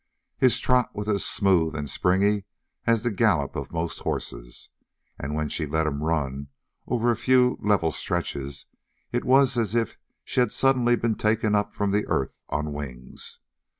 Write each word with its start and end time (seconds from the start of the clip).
His 0.39 0.57
trot 0.59 0.95
was 0.95 1.07
as 1.07 1.23
smooth 1.23 1.75
and 1.75 1.87
springy 1.87 2.45
as 2.87 3.03
the 3.03 3.11
gallop 3.11 3.55
of 3.55 3.71
most 3.71 3.99
horses, 3.99 4.71
and 5.19 5.35
when 5.35 5.47
she 5.47 5.67
let 5.67 5.85
him 5.85 6.01
run 6.01 6.47
over 6.87 7.11
a 7.11 7.15
few 7.15 7.59
level 7.61 7.91
stretches, 7.91 8.65
it 9.11 9.23
was 9.23 9.59
as 9.59 9.75
if 9.75 9.99
she 10.23 10.39
had 10.39 10.51
suddenly 10.51 10.95
been 10.95 11.13
taken 11.13 11.53
up 11.53 11.71
from 11.71 11.91
the 11.91 12.07
earth 12.07 12.41
on 12.49 12.73
wings. 12.73 13.41